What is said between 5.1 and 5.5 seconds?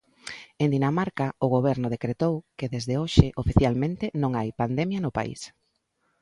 país.